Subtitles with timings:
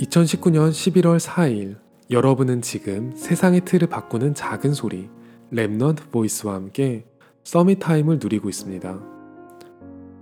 [0.00, 1.76] 2019년 11월 4일
[2.10, 5.10] 여러분은 지금 세상의 틀을 바꾸는 작은 소리
[5.52, 7.04] Remnant Voice와 함께
[7.44, 8.98] Summit Time을 누리고 있습니다.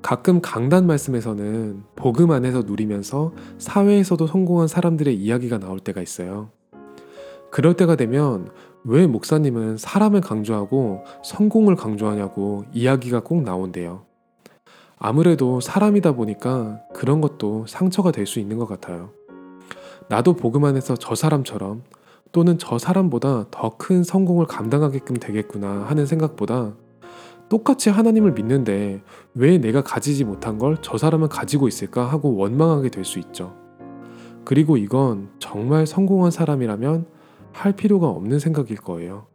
[0.00, 6.50] 가끔 강단 말씀에서는 복음 안에서 누리면서 사회에서도 성공한 사람들의 이야기가 나올 때가 있어요.
[7.50, 8.50] 그럴 때가 되면
[8.84, 14.04] 왜 목사님은 사람을 강조하고 성공을 강조하냐고 이야기가 꼭 나온대요.
[14.98, 19.10] 아무래도 사람이다 보니까 그런 것도 상처가 될 수 있는 것 같아요.
[20.08, 21.82] 나도 복음 안에서 저 사람처럼
[22.32, 26.72] 또는 저 사람보다 더 큰 성공을 감당하게끔 되겠구나 하는 생각보다
[27.48, 29.02] 똑같이 하나님을 믿는데
[29.34, 33.54] 왜 내가 가지지 못한 걸 저 사람은 가지고 있을까 하고 원망하게 될 수 있죠.
[34.44, 37.06] 그리고 이건 정말 성공한 사람이라면
[37.52, 39.26] 할 필요가 없는 생각일 거예요.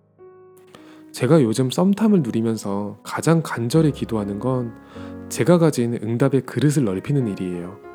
[1.12, 4.74] 제가 요즘 썸탐을 누리면서 가장 간절히 기도하는 건
[5.30, 7.89] 제가 가진 응답의 그릇을 넓히는 일이에요.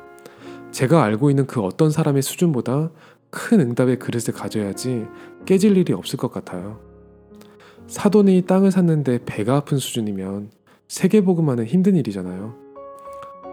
[0.75, 2.91] 제가 알고 있는 그 어떤 사람의 수준보다
[3.29, 5.05] 큰 응답의 그릇을 가져야지
[5.45, 6.81] 깨질 일이 없을 것 같아요.
[7.87, 10.51] 사돈이 땅을 샀는데 배가 아픈 수준이면
[10.89, 12.55] 세계 복음하는 힘든 일이잖아요.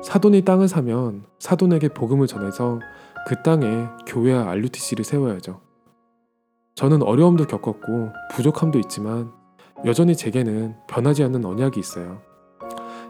[0.03, 2.81] 사돈이 땅을 사면 사돈에게 복음을 전해서
[3.29, 5.61] 그 땅에 교회와 RUTC를 세워야죠.
[6.75, 9.31] 저는 어려움도 겪었고 부족함도 있지만
[9.85, 12.21] 여전히 제게는 변하지 않는 언약이 있어요.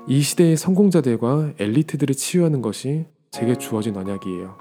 [0.06, 4.56] 이 시대의 성공자들과 엘리트들을 치유하는 것이 제게 주어진 언약이에요.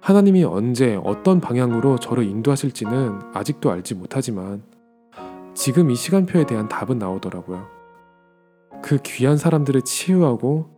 [0.00, 4.62] 하나님이 언제 어떤 방향으로 저를 인도하실지는 아직도 알지 못하지만
[5.54, 7.66] 지금 이 시간표에 대한 답은 나오더라고요.
[8.82, 10.70] 그 귀한 사람들을 치유하고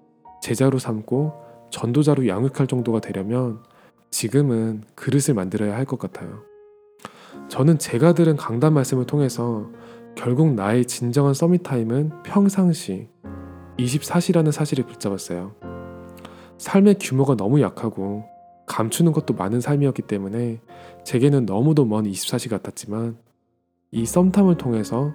[0.42, 1.34] 제자로 삼고
[1.70, 3.62] 전도자로 양육할 정도가 되려면
[4.10, 6.42] 지금은 그릇을 만들어야 할 것 같아요.
[7.48, 9.70] 저는 제가 들은 강단 말씀을 통해서
[10.16, 13.08] 결국 나의 진정한 서밋 타임은 평상시
[13.78, 15.67] 24시라는 사실을 붙잡았어요.
[16.58, 18.24] 삶의 규모가 너무 약하고
[18.66, 20.60] 감추는 것도 많은 삶이었기 때문에
[21.04, 23.16] 제게는 너무도 먼 24시 같았지만
[23.90, 25.14] 이 썸탐을 통해서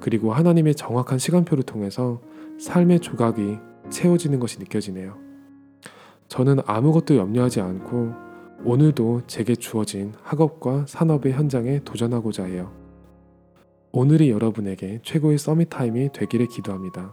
[0.00, 2.20] 그리고 하나님의 정확한 시간표를 통해서
[2.58, 3.58] 삶의 조각이
[3.90, 5.16] 채워지는 것이 느껴지네요.
[6.26, 8.12] 저는 아무것도 염려하지 않고
[8.64, 12.72] 오늘도 제게 주어진 학업과 산업의 현장에 도전하고자 해요.
[13.92, 17.12] 오늘이 여러분에게 최고의 Summit Time이 되기를 기도합니다.